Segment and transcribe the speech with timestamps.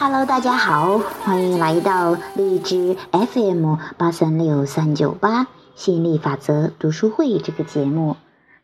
[0.00, 5.46] Hello，大家好，欢迎来到荔枝 FM 八三六三九八
[5.76, 8.16] 吸引力法则读书会这个节目。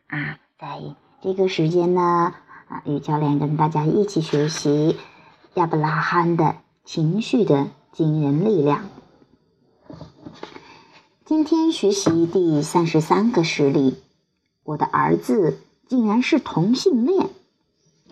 [0.07, 0.81] 啊，在
[1.25, 2.35] 这个时间呢
[2.67, 4.95] 啊，与教练跟大家一起学习
[5.55, 8.87] 亚伯拉罕的情绪的惊人力量。
[11.25, 13.95] 今天学习第三十三个实例，
[14.63, 15.57] 我的儿子
[15.87, 17.27] 竟然是同性恋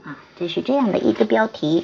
[0.02, 1.84] 啊，这是这样的一个标题。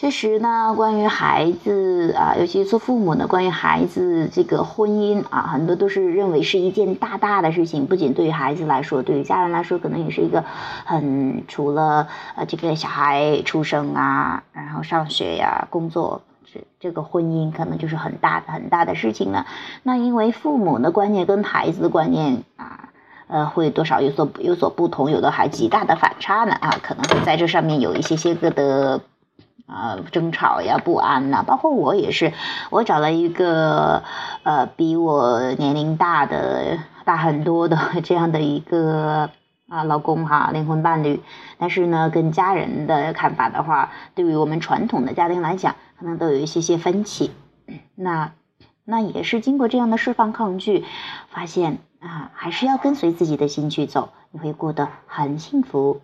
[0.00, 7.84] 确实呢，关于孩子啊，尤其是做父母呢，关于孩子这个婚姻啊，很多都是认为是一件大大的事情。
[7.84, 10.42] 不仅对于孩子来说，对于家人来说，可能也是一个
[10.86, 19.44] 很除了呃这个小孩出生啊，然后上学呀、工作，这这个婚姻可能就是很大很大的事情了。
[19.82, 22.88] 那因为父母的观念跟孩子的观念啊，
[23.26, 29.02] 呃，会多少有所有所不同，有的还极大的反差呢啊，可能会在这上面有一些些个的。
[29.70, 32.32] 啊，争吵呀，不安呐，包括我也是，
[32.70, 34.02] 我找了一个
[34.42, 39.30] 呃比我年龄大的大很多的 这样的一个
[39.68, 41.22] 啊老公哈，灵魂伴侣，
[41.56, 47.30] 但是呢，跟家人的看法的话，对于我们传统的家庭来讲，可能都有一些些分歧。
[47.94, 48.32] 那
[48.84, 50.84] 那也是经过这样的释放抗拒，
[51.28, 56.00] 发现啊，还是要跟随自己的心去走，你会过得很幸福。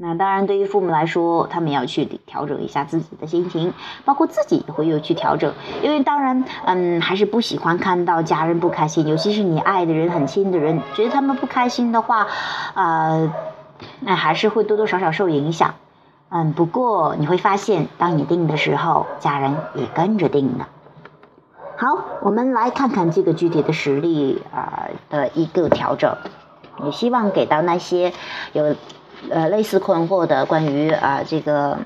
[0.00, 5.52] 那当然，对于父母来说，他们要去调整一下自己的心情，包括自己也会有去调整。
[5.82, 12.28] 因为当然，嗯，还是不喜欢看到家人不开心，尤其是你爱的人、很亲的人，觉得他们不开心的话，
[12.74, 13.34] 啊，
[13.98, 15.74] 那还是会多多少少受影响。
[16.28, 20.68] 嗯，不过你会发现，当你定的时候，家人也跟着定了。
[21.76, 26.16] 好，我们来看看这个具体的实例啊的一个调整，
[26.84, 28.12] 也希望给到那些
[28.52, 28.76] 有。
[29.30, 31.78] 呃，类似困惑的关于啊这个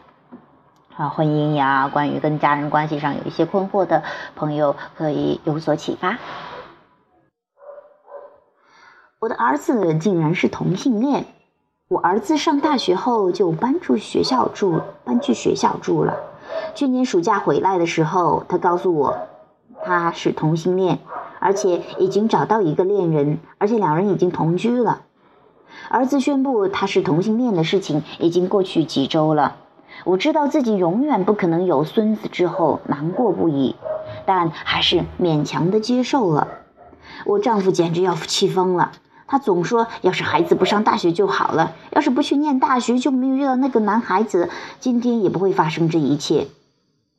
[0.96, 4.02] 啊婚姻呀，关于跟家人关系上有一些困惑的
[4.36, 6.18] 朋友，可以有所启发。
[9.18, 11.24] 我的儿子竟然是同性恋，
[11.88, 16.16] 我儿子上大学后就搬出学校住，搬去学校住了。
[16.74, 19.16] 去年暑假回来的时候，他告诉我
[19.84, 20.98] 他是同性恋，
[21.40, 25.02] 而且已经找到一个恋人，而且两人已经同居了。
[25.88, 29.56] 儿子宣布他是同性恋的事情已经过去几周了，
[30.04, 33.76] 我知道自己永远不可能有孙子之后难过不已，
[34.24, 36.48] 但还是勉强的接受了。
[37.26, 38.92] 我丈夫简直要气疯了，
[39.26, 44.48] 他总说要是孩子不上大学就好了，要是不去念大学就没有遇到那个男孩子，
[44.80, 46.46] 今天也不会发生这一切。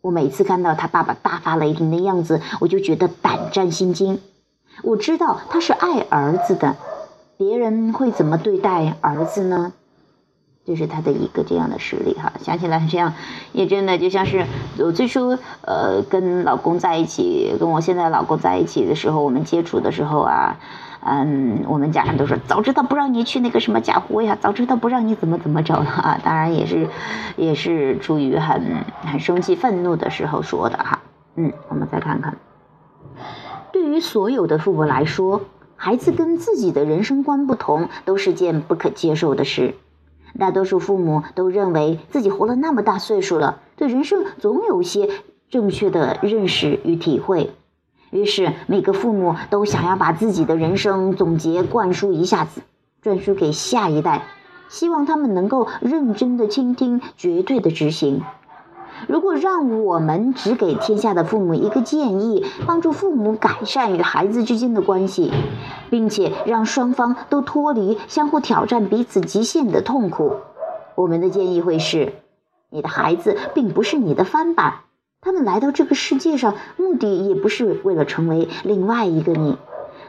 [0.02, 4.20] 我每次看到他爸爸大发雷霆的样子，我就觉得胆战心惊。
[4.82, 6.76] 我知道他是爱儿子的。
[7.38, 9.74] 别人会怎么对待儿子呢？
[10.66, 12.32] 这是他的一个这样的实例哈。
[12.40, 13.14] 想起来这样，
[13.52, 14.46] 也真的就像是
[14.78, 20.58] 我最初呃跟老公在一起，跟我现在老公在一起的时候，我们接触的时候啊，
[21.02, 26.22] 嗯，我们家人都说早知道不让你去那个什么假货呀，早知道不让你怎么怎么着了啊。
[26.24, 26.88] 当然也是
[27.36, 31.02] 也是出于很很生气愤怒的时候说的哈。
[31.36, 32.38] 嗯，我们再看看，
[33.74, 35.42] 对于所有的父母来说。
[35.84, 39.76] 孩子跟自己的人生观不同，都是件不可接受的事。
[40.40, 45.10] 大多数父母都认为自己活了那么大岁数了，对人生总有些
[45.50, 47.52] 正确的认识与体会。
[48.12, 52.62] 于是，每个父母都想要把自己的人生总结灌输一下子，
[53.04, 54.24] 灌输给下一代，
[54.70, 58.22] 希望他们能够认真的倾听，绝对的执行。
[59.08, 65.32] 如果让我们只给天下的父母一个建议，帮助父母改善与孩子之间的关系，
[65.90, 70.38] 并且让双方都脱离相互挑战彼此极限的痛苦，
[70.96, 72.14] 我们的建议会是：
[72.70, 74.76] 你的孩子并不是你的翻版，
[75.22, 79.58] 他们来到这个世界上目的也不是为了成为另外一个你，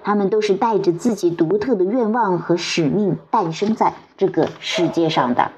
[0.02, 5.50] 他们都是带着自己独特的愿望和使命诞生在这个世界上的。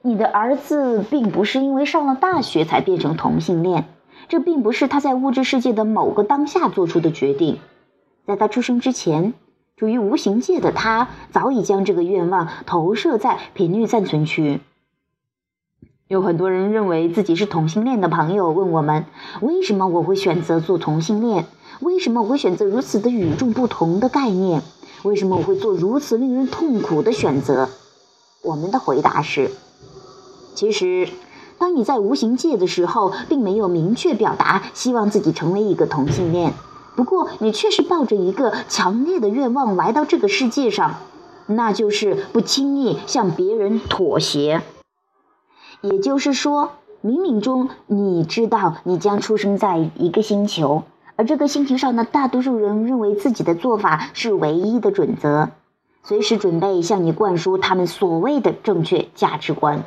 [0.00, 3.84] 你的儿子并不是因为上了大学才变成同性恋，
[4.28, 7.58] 这并不是他在物质世界的某个当下做出的决定。
[8.24, 9.34] 在他出生之前，
[9.76, 14.60] 处于无形界的他早已将这个愿望投射在频率暂存区。
[16.06, 19.04] 有很多人认为自己是同性恋的朋友问我们：
[19.40, 21.46] 为什么我会选择做同性恋？
[21.80, 24.62] 为什么我会选择如此的与众不同的概念？
[25.02, 27.68] 为什么我会做如此令人痛苦的选择？
[28.42, 29.50] 我们的回答是：
[30.58, 31.08] 其实，
[31.56, 36.52] 当你在无形界的时候，并没有明确表达希望自己成为一个同性恋。
[36.96, 40.96] 不过，你却是抱着一个强烈的愿望来到这个世界上，
[41.46, 44.62] 那就是不轻易向别人妥协。
[45.80, 46.70] 也就是说，
[47.04, 50.82] 冥冥中你知道你将出生在一个星球。
[51.14, 55.50] 而这个星球上的大多数人认为自己的做法是唯一的准则，
[56.02, 59.84] 随时准备向你灌输他们所谓的正确价值观。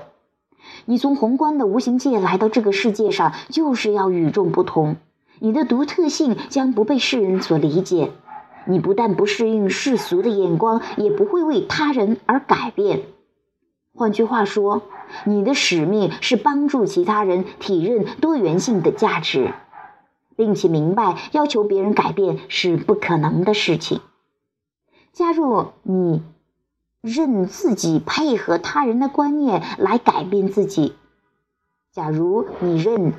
[0.85, 4.97] 你从宏观的无形界来到这个世界上，就是要与众不同。
[5.39, 8.11] 你的独特性将不被世人所理解。
[8.65, 13.01] 你不但不适应世俗的眼光，也不会为他人而改变。
[13.93, 14.83] 换句话说，
[15.25, 19.53] 你的使命是帮助其他人体认多元性的价值。
[20.37, 23.99] 并且明白，要求别人改变是不可能的事情。
[25.11, 26.23] 假如你
[27.01, 30.95] 认自己配合他人的观念来改变自己，
[31.91, 33.13] 假如你认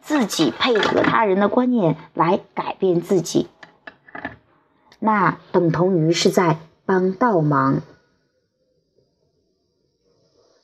[0.00, 3.48] 自己配合他人的观念来改变自己，
[4.98, 7.82] 那等同于是在帮倒忙。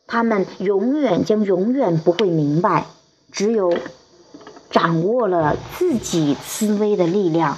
[0.07, 2.87] 他们永远将永远不会明白，
[3.31, 3.73] 只有。
[4.69, 7.57] 掌握了自己思维的力量，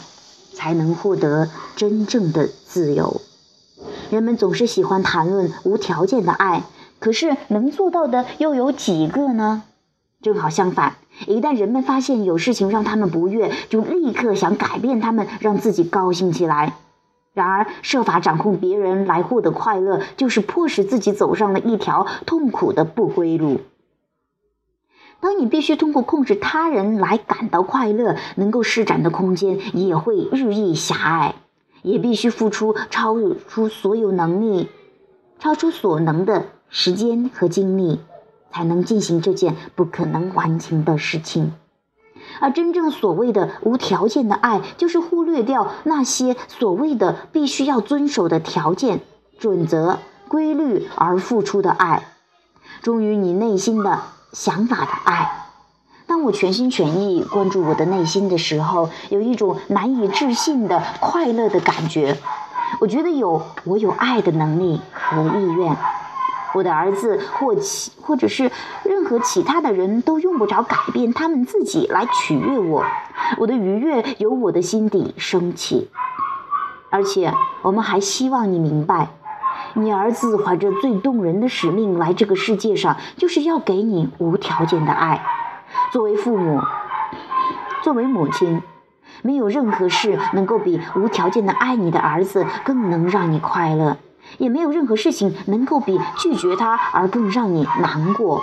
[0.55, 3.21] 才能获得真正的自由。
[4.11, 6.63] 人们总是喜欢谈论无条件的爱，
[6.99, 9.65] 可是能做到的又有几个呢？
[10.23, 10.97] 正好相反，
[11.27, 16.75] 一旦人们发现有事情让他们不悦，就立刻想改变他们，让自己高兴起来。
[17.35, 23.61] 然而，设法掌控别人来获得快乐，就是迫使自己走上了一条痛苦的不归路。
[25.21, 31.35] 当你必须通过控制他人来感到快乐，能够施展的空间也会日益狭隘，
[31.83, 33.17] 也必须付出超
[33.49, 34.69] 出所有能力、
[35.39, 38.01] 超出所能的时间和精力，
[38.51, 41.53] 才能进行这件不可能完成的事情。
[42.41, 49.01] 而真正所谓的无条件的爱，就是忽略掉那些所谓的必须要遵守的条件、
[49.39, 49.99] 准则、
[50.29, 52.09] 规律而付出的爱，
[52.83, 54.03] 忠于你内心的。
[54.31, 55.48] 想法的爱。
[56.09, 62.17] 当我全心全意关注我的内心的时候，有一种难以置信的快乐的感觉。
[62.81, 65.77] 我觉得有我有爱的能力和意愿。
[66.55, 68.51] 我的儿子或其或者是
[68.85, 72.87] 任何其他的人都用不着改变他们自己来取悦我。
[73.37, 75.91] 我的愉悦由我的心底升起。
[76.89, 79.11] 而且我们还希望你明白。
[79.75, 85.23] 你儿子怀着最动人的使命来这个世界上，就是要给你无条件的爱。
[85.93, 86.61] 作为父母，
[87.83, 88.63] 作为母亲，
[89.23, 93.97] 没有任何事能够比无条件的爱你的儿子更能让你快乐，
[94.39, 98.43] 也没有任何事情能够比拒绝他而更让你难过。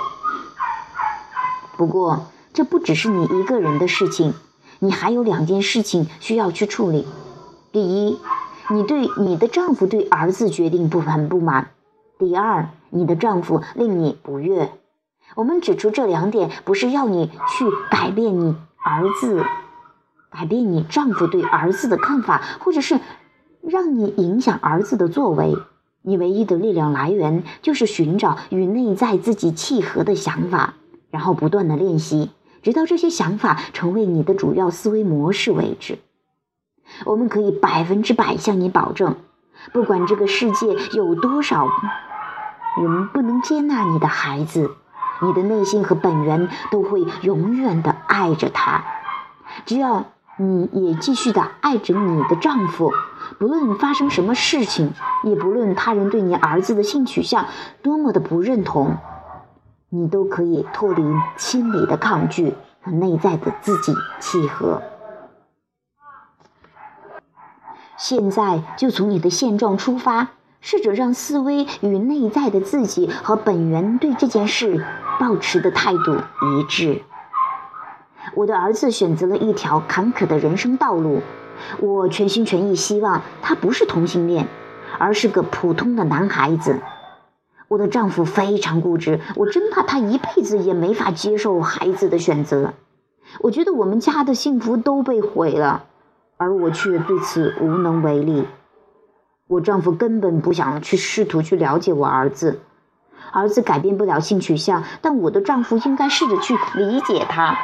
[1.78, 4.34] 不过，这不只是你一个人的事情，
[4.80, 7.08] 你还有两件事情需要去处理。
[7.72, 8.20] 第一。
[8.68, 11.70] 你对你的丈夫对儿子决定不很不满。
[12.18, 14.72] 第二，你的丈夫令你不悦。
[15.34, 18.56] 我们指出这两点，不是要你去改变你
[18.86, 19.44] 儿子，
[20.30, 23.00] 改变你丈夫对儿子的看法，或者是
[23.62, 25.56] 让你影响儿子的作为。
[26.04, 30.76] 你唯一的力量来源就是寻找与内在自己契合的想法，
[31.10, 32.30] 然后不断的练习，
[32.62, 35.98] 直到这些想法成为你的主要思维模式为止。
[37.06, 39.16] 我们可以百分之百向你保证，
[39.74, 41.68] 不管这个世界有多少
[42.80, 44.70] 人不能接纳你的孩子，
[45.22, 48.84] 你的内心和本源都会永远的爱着他。
[49.66, 50.06] 只要
[50.38, 52.92] 你也继续的爱着你的丈夫，
[53.40, 54.94] 不论发生什么事情，
[55.24, 57.46] 也不论他人对你儿子的性取向
[57.82, 58.98] 多么的不认同，
[59.90, 61.04] 你都可以脱离
[61.38, 64.82] 心理的抗拒和内在的自己契合。
[67.98, 70.28] 现在就从你的现状出发，
[70.60, 74.86] 试着让思维与内在的自己和本源对这件事
[75.20, 77.02] 保持的态度一致。
[78.34, 81.22] 我的儿子选择了一条坎坷的人生道路，
[81.80, 84.48] 我全心全意希望他不是同性恋，
[84.98, 86.82] 而是个普通的男孩子。
[87.68, 92.74] 我的丈夫非常固执，我真怕他一辈子也没法接受孩子的选择。
[93.42, 95.86] 我觉得我们家的幸福都被毁了。
[96.38, 98.46] 而我却对此无能为力。
[99.48, 102.60] 我丈夫根本不想去试图去了解我儿子，
[103.36, 107.58] 儿子改变不了性取向，但我的丈夫应该试着去理解他。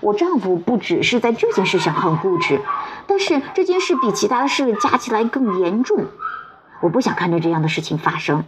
[0.00, 2.60] 我丈夫不只是在这件事上很固执，
[3.06, 6.06] 但是这件事比其他的事加起来更严重。
[6.80, 8.44] 我不想看着这样的事情发生。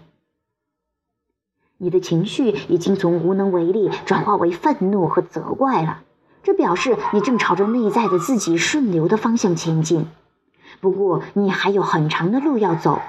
[1.77, 6.01] 你的情绪已经从无能为力转化为愤怒和责怪了，
[6.43, 10.07] 这表示你正朝着内在的自己顺流的方向前进。
[10.81, 13.01] 不过，你还有很长的路要走，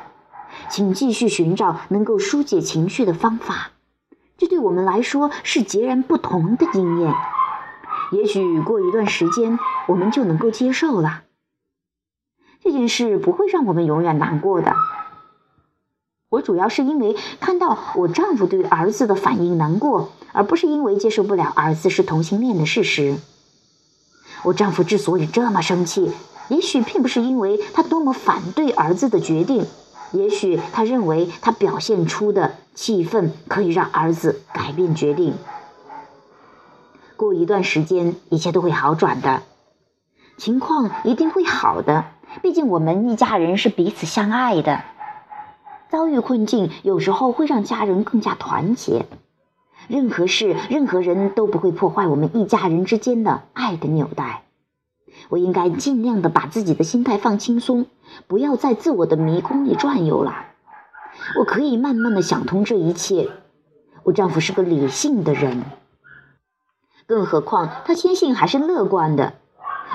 [0.69, 3.71] 请继续寻找能够疏解情绪的方法。
[4.37, 7.13] 这对我们来说是截然不同的经验。
[8.11, 11.23] 也许过一段时间，我们就能够接受了。
[12.63, 14.73] 这件事不会让我们永远难过的。
[16.29, 23.17] 我主要是因为看到我丈夫对儿子的反应难过，而不是因为接受不了儿子是同性恋的事实。
[24.43, 26.11] 我丈夫之所以这么生气，
[26.49, 29.65] 也许并不是因为他多么反对儿子的决定，
[30.11, 35.35] 也许他认为他表现出的气愤可以让儿子改变决定。
[37.15, 39.43] 过一段时间，一切都会好转的，
[40.37, 42.05] 情况一定会好的。
[42.41, 44.83] 毕竟我们一家人是彼此相爱的。
[45.89, 49.05] 遭遇困境，有时候会让家人更加团结。
[49.87, 54.43] 任何事、任何人都不会破坏我们一家人之间的爱的纽带。
[55.27, 57.85] 我应该尽量的把自己的心态放轻松，
[58.27, 60.45] 不要在自我的迷宫里转悠了。
[61.37, 63.29] 我可以慢慢的想通这一切。
[64.03, 65.63] 我丈夫是个理性的人，
[67.05, 69.33] 更何况他天性还是乐观的。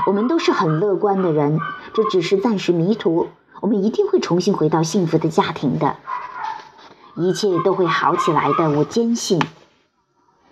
[0.06, 1.58] 我们都是很乐观的人，
[1.94, 3.28] 这只是暂时迷途。
[3.60, 5.96] 我们一定会重新回到幸福的家庭的，
[7.16, 9.40] 一切都会好起来的，我坚信。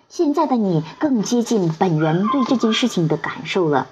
[0.09, 3.87] 现在的你更接近本源对这件事情的感受了。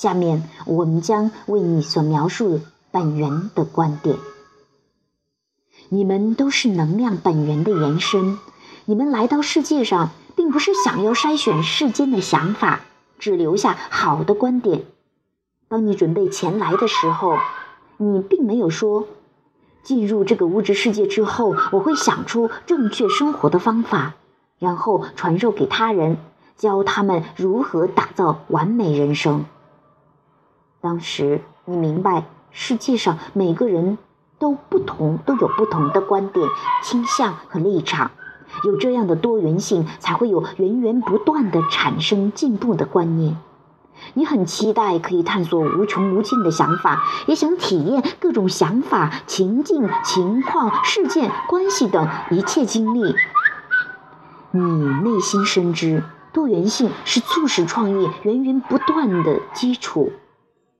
[0.00, 4.16] 下面我们将为你所描述本源的观点。
[5.90, 8.38] 你们都是能量本源的延伸，
[8.86, 12.80] 你们来到世界上，并不是想要筛选世间的想法，
[13.18, 14.86] 只留下好的观点。
[15.68, 17.36] 当你准备前来的时候。
[17.98, 19.06] 你并没有说，
[19.82, 24.14] 进入这个物质世界之后，我会想出正确生活的方法，
[24.58, 26.16] 然后传授给他人，
[26.56, 29.44] 教他们如何打造完美人生。
[30.82, 33.98] 当时你明白，世界上每个人
[34.38, 36.48] 都不同，都有不同的观点、
[36.82, 38.12] 倾向和立场，
[38.64, 43.36] 有这样的多元性，才会有源源不断的产生进步的观念。
[44.14, 53.14] 你很期待可以探索无穷无尽的想法，也想体验各种想法、情境、情况、事件、关系等一切经历。
[54.52, 60.10] 你内心深知，多元性是促使创意源源不断的基础。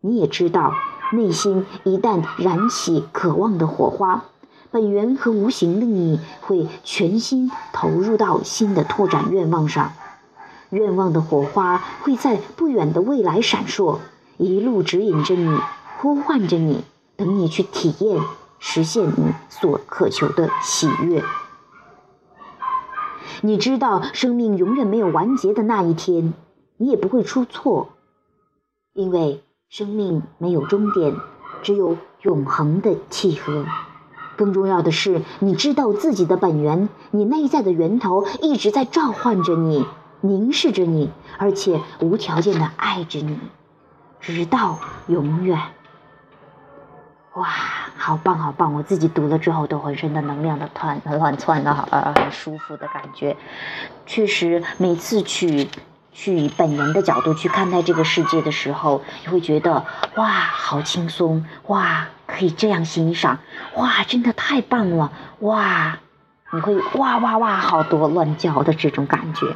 [0.03, 0.75] 你也知道，
[1.13, 4.25] 内心一旦燃起渴望的火花，
[4.71, 9.93] 本源和无形的你会全心投入到新的拓展愿望上。
[10.71, 13.99] 愿望的火花会在不远的未来闪烁，
[14.39, 15.59] 一路指引着你，
[15.99, 16.85] 呼唤着你，
[17.17, 18.23] 等你去体验，
[18.59, 21.23] 实现你所渴求的喜悦。
[23.43, 26.33] 你知道，生命永远没有完结的那一天，
[26.77, 27.89] 你也不会出错，
[28.95, 31.15] 因为生命没有终点，
[31.63, 33.65] 只有永恒的契合。
[34.37, 39.87] 更重要的是，你知道自己的本源，你内在的源头一直在召唤着你。
[40.23, 43.39] 凝视着你，而且无条件的爱着你，
[44.21, 45.57] 直到永远。
[47.35, 47.47] 哇，
[47.97, 48.75] 好棒，好棒！
[48.75, 53.37] 我自己读了之后，都浑身的能量的团乱窜的，好呃，很舒服的感觉。
[54.05, 55.69] 确实，每次去
[56.13, 59.85] 去以本人的角度去看待这个世界的时候，你会觉得
[60.17, 61.45] 哇，好轻松！
[61.67, 63.39] 哇，可以这样欣赏！
[63.77, 65.13] 哇，真的太棒了！
[65.41, 65.99] 哇，
[66.53, 69.55] 你会哇哇哇，好多乱叫的这种感觉。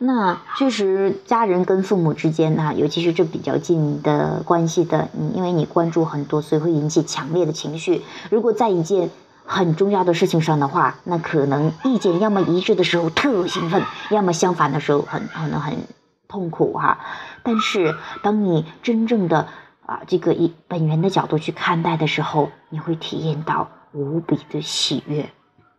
[0.00, 8.02] 那确实，家人跟父母之间呢，尤其是这比较近的关系的，你因为你关注很多，所以会引起强烈的情绪。
[8.30, 9.10] 如果在一件
[9.48, 15.78] 很重要的事情上的话，那可能意见要么一致的时候特兴奋，要么相反的时候很可能很
[16.28, 16.98] 痛苦哈。
[17.42, 19.48] 但是当你真正的
[19.86, 25.30] 啊这个以本源的角度去看待的时候，你会体验到无比的喜悦。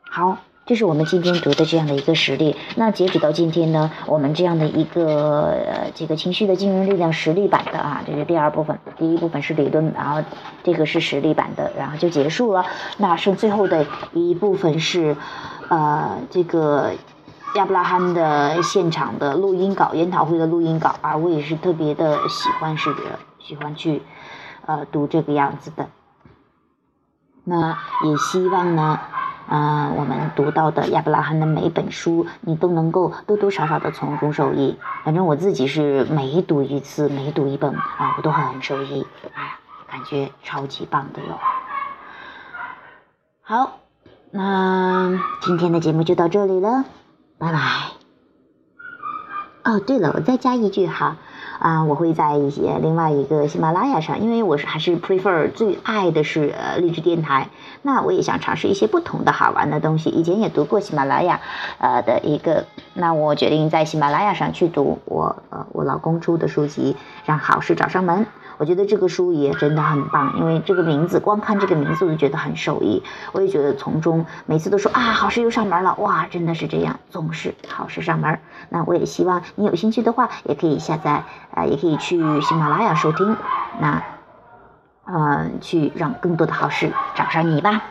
[0.02, 0.40] 好。
[0.70, 2.56] 这是我们今天读的这样的一个实例。
[2.76, 5.58] 那截止到今天呢，我们这样的一个
[5.96, 10.22] 这个情绪的惊人力量实例版的啊，这是第二部分，第一部分是理论，然后
[10.64, 12.64] 这个是实例版的，然后就结束了。
[12.98, 13.84] 那剩最后的
[14.14, 15.18] 一部分是，
[15.70, 16.92] 呃，这个
[17.56, 22.94] 亚伯拉罕的现场的录音稿，研讨会的录音稿啊，我也是特别的喜欢是
[23.40, 24.04] 喜欢去
[24.68, 25.88] 呃读这个样子的。
[27.44, 29.00] 那也希望呢。
[29.52, 34.78] 嗯，我们读到的亚伯拉罕的每一本书，你都能够多多少少的从中受益。
[35.04, 39.58] 反正我自己是每读一次，每读一本啊，我都很受益，哎，
[39.90, 41.40] 感觉超级棒的哟。
[43.42, 43.80] 好，
[44.30, 46.86] 那今天的节目就到这里了，
[47.40, 47.60] 拜拜。
[49.64, 51.18] 哦，对了，我再加一句哈。
[51.60, 57.50] 啊，我会在一些另外一个喜马拉雅上，因为我是还是 prefer 最爱的是呃励志电台。
[57.82, 60.10] 那我也想尝试一些不同的好玩的东西。
[60.10, 61.42] 以前也读过喜马拉雅，
[61.78, 68.26] 呃的一个，那我决定在喜马拉雅上去读我呃我老公出的书籍，让好事找上门。
[68.60, 73.02] 我觉得这个书也真的很棒，因为这个名字，光看这个名字我就觉得很受益。
[73.32, 78.38] 我也觉得从中每次都说啊，好事又上门了，哇，真的是这样，总是好事上门。
[78.68, 81.24] 那我也希望你有兴趣的话，也可以下载，
[81.56, 83.38] 啊，也可以去喜马拉雅收听，
[83.80, 84.04] 那，
[85.06, 87.82] 嗯，去让更多的好事找上你吧。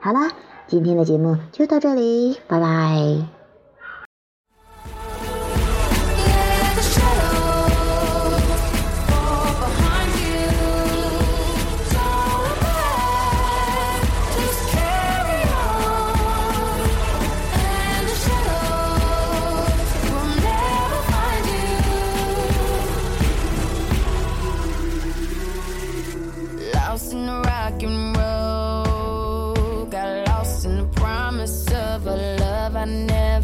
[0.00, 0.28] 好了，
[0.66, 3.39] 今天的节目就到这里，拜拜。
[26.90, 29.84] lost in the rock and roll.
[29.86, 33.39] Got lost in the promise of a love I never.